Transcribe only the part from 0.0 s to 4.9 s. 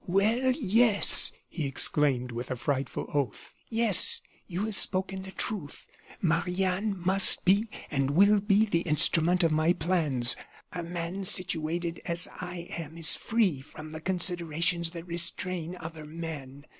"Well, yes!" he exclaimed, with a frightful oath, "yes, you have